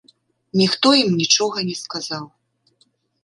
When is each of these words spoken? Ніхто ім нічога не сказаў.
Ніхто 0.61 0.87
ім 1.01 1.09
нічога 1.19 1.57
не 1.67 1.75
сказаў. 1.83 2.23